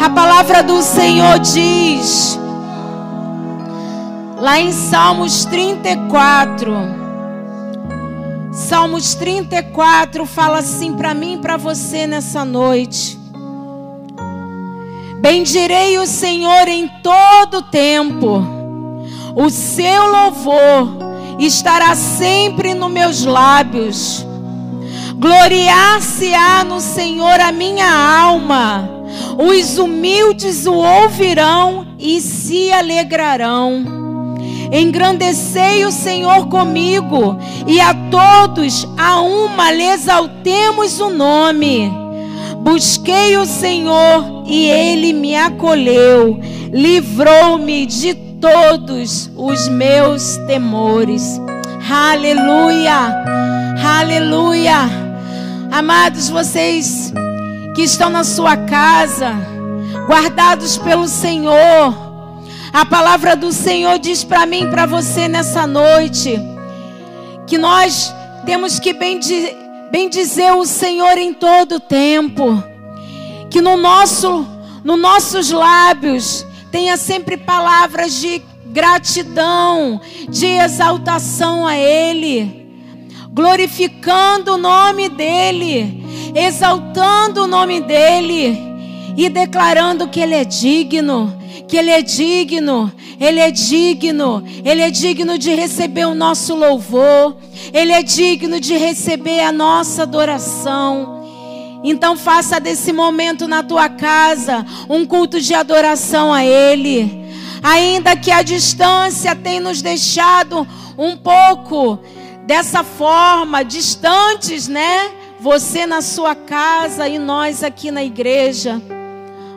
A 0.00 0.10
palavra 0.10 0.62
do 0.62 0.82
Senhor 0.82 1.38
diz, 1.38 2.38
lá 4.38 4.60
em 4.60 4.70
Salmos 4.70 5.44
34, 5.46 6.72
Salmos 8.52 9.14
34 9.14 10.24
fala 10.26 10.58
assim 10.58 10.94
para 10.94 11.12
mim 11.12 11.34
e 11.34 11.38
para 11.38 11.56
você 11.56 12.06
nessa 12.06 12.44
noite. 12.44 13.18
Bendirei 15.20 15.98
o 15.98 16.06
Senhor 16.06 16.68
em 16.68 16.88
todo 17.02 17.62
tempo, 17.62 18.42
o 19.34 19.50
seu 19.50 20.06
louvor 20.06 20.88
estará 21.38 21.94
sempre 21.94 22.74
nos 22.74 22.90
meus 22.90 23.24
lábios. 23.24 24.24
Gloriar-se-á 25.16 26.62
no 26.64 26.80
Senhor 26.80 27.40
a 27.40 27.50
minha 27.50 27.90
alma. 28.20 28.95
Os 29.38 29.78
humildes 29.78 30.66
o 30.66 30.74
ouvirão 30.74 31.86
e 31.98 32.20
se 32.20 32.72
alegrarão. 32.72 33.84
Engrandecei 34.72 35.84
o 35.84 35.92
Senhor 35.92 36.48
comigo, 36.48 37.38
e 37.66 37.80
a 37.80 37.94
todos 38.10 38.86
a 38.96 39.20
uma 39.20 39.70
lhe 39.70 39.84
exaltemos 39.84 40.98
o 41.00 41.10
nome. 41.10 41.92
Busquei 42.60 43.36
o 43.36 43.46
Senhor 43.46 44.42
e 44.46 44.68
ele 44.68 45.12
me 45.12 45.36
acolheu, 45.36 46.40
livrou-me 46.72 47.86
de 47.86 48.14
todos 48.40 49.30
os 49.36 49.68
meus 49.68 50.36
temores. 50.48 51.40
Aleluia, 51.88 53.24
aleluia. 53.84 54.90
Amados, 55.70 56.28
vocês 56.28 57.12
que 57.76 57.82
estão 57.82 58.08
na 58.08 58.24
sua 58.24 58.56
casa, 58.56 59.34
guardados 60.08 60.78
pelo 60.78 61.06
Senhor, 61.06 61.94
a 62.72 62.86
palavra 62.86 63.36
do 63.36 63.52
Senhor 63.52 63.98
diz 63.98 64.24
para 64.24 64.46
mim 64.46 64.64
e 64.64 64.70
para 64.70 64.86
você 64.86 65.28
nessa 65.28 65.66
noite 65.66 66.40
que 67.46 67.58
nós 67.58 68.14
temos 68.46 68.80
que 68.80 68.94
bendizer 68.94 69.54
bendizer 69.90 70.54
o 70.54 70.64
Senhor 70.64 71.18
em 71.18 71.34
todo 71.34 71.78
tempo. 71.78 72.62
Que 73.50 73.60
no 73.60 73.76
nosso, 73.76 74.46
nos 74.82 74.98
nossos 74.98 75.50
lábios 75.50 76.46
tenha 76.72 76.96
sempre 76.96 77.36
palavras 77.36 78.14
de 78.14 78.42
gratidão, 78.66 80.00
de 80.28 80.46
exaltação 80.46 81.66
a 81.66 81.76
Ele, 81.76 82.68
glorificando 83.32 84.54
o 84.54 84.58
nome 84.58 85.08
dEle, 85.08 86.05
exaltando 86.34 87.44
o 87.44 87.46
nome 87.46 87.80
dEle 87.80 88.58
e 89.16 89.28
declarando 89.28 90.08
que 90.08 90.20
Ele 90.20 90.34
é 90.34 90.44
digno, 90.44 91.36
que 91.66 91.76
Ele 91.76 91.90
é 91.90 92.02
digno, 92.02 92.92
Ele 93.18 93.40
é 93.40 93.50
digno, 93.50 94.44
Ele 94.64 94.82
é 94.82 94.90
digno 94.90 95.38
de 95.38 95.54
receber 95.54 96.06
o 96.06 96.14
nosso 96.14 96.54
louvor, 96.54 97.36
Ele 97.72 97.92
é 97.92 98.02
digno 98.02 98.60
de 98.60 98.76
receber 98.76 99.40
a 99.40 99.50
nossa 99.50 100.02
adoração. 100.02 101.16
Então 101.82 102.16
faça 102.16 102.58
desse 102.58 102.92
momento 102.92 103.46
na 103.46 103.62
tua 103.62 103.88
casa 103.88 104.66
um 104.88 105.06
culto 105.06 105.40
de 105.40 105.54
adoração 105.54 106.32
a 106.32 106.44
Ele. 106.44 107.24
Ainda 107.62 108.16
que 108.16 108.30
a 108.30 108.42
distância 108.42 109.34
tenha 109.34 109.60
nos 109.60 109.80
deixado 109.82 110.66
um 110.98 111.16
pouco 111.16 111.98
dessa 112.46 112.84
forma, 112.84 113.64
distantes, 113.64 114.68
né? 114.68 115.10
Você 115.40 115.86
na 115.86 116.00
sua 116.00 116.34
casa 116.34 117.08
e 117.08 117.18
nós 117.18 117.62
aqui 117.62 117.90
na 117.90 118.02
igreja. 118.02 118.80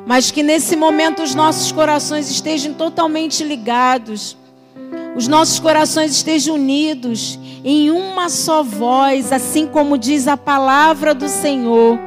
Mas 0.05 0.31
que 0.31 0.43
nesse 0.43 0.75
momento 0.75 1.21
os 1.21 1.33
nossos 1.33 1.71
corações 1.71 2.29
estejam 2.29 2.73
totalmente 2.73 3.43
ligados. 3.43 4.35
Os 5.15 5.27
nossos 5.27 5.59
corações 5.59 6.11
estejam 6.11 6.55
unidos 6.55 7.39
em 7.63 7.91
uma 7.91 8.29
só 8.29 8.63
voz, 8.63 9.31
assim 9.31 9.67
como 9.67 9.97
diz 9.97 10.27
a 10.27 10.37
palavra 10.37 11.13
do 11.13 11.27
Senhor. 11.27 11.99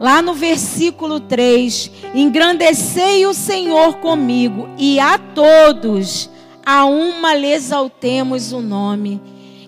Lá 0.00 0.20
no 0.20 0.34
versículo 0.34 1.20
3: 1.20 1.90
Engrandecei 2.14 3.26
o 3.26 3.32
Senhor 3.32 3.98
comigo, 3.98 4.68
e 4.76 4.98
a 4.98 5.18
todos, 5.18 6.28
a 6.64 6.84
uma 6.84 7.34
lhe 7.34 7.52
exaltemos 7.52 8.52
o 8.52 8.60
nome. 8.60 9.20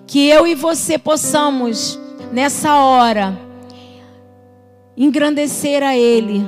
Que 0.05 0.27
eu 0.27 0.45
e 0.45 0.53
você 0.53 0.97
possamos, 0.97 1.99
nessa 2.35 2.75
hora, 2.75 3.33
engrandecer 4.97 5.81
a 5.81 5.95
Ele 5.95 6.45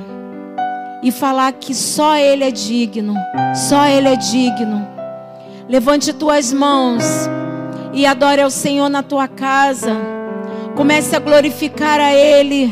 e 1.02 1.10
falar 1.10 1.50
que 1.52 1.74
só 1.74 2.14
Ele 2.14 2.44
é 2.44 2.50
digno, 2.50 3.14
só 3.54 3.86
Ele 3.86 4.08
é 4.08 4.14
digno. 4.14 4.86
Levante 5.66 6.12
tuas 6.12 6.52
mãos 6.52 7.02
e 7.94 8.04
adore 8.04 8.42
ao 8.42 8.50
Senhor 8.50 8.90
na 8.90 9.02
tua 9.02 9.26
casa. 9.26 9.96
Comece 10.76 11.16
a 11.16 11.18
glorificar 11.18 11.98
a 11.98 12.12
Ele. 12.12 12.70